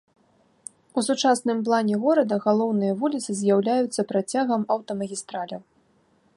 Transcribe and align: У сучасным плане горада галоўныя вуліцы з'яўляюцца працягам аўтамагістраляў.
У 1.01 1.03
сучасным 1.07 1.59
плане 1.67 1.95
горада 2.07 2.35
галоўныя 2.45 2.97
вуліцы 3.03 3.29
з'яўляюцца 3.43 4.01
працягам 4.13 4.61
аўтамагістраляў. 4.77 5.61